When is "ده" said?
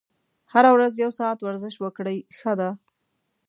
2.59-2.69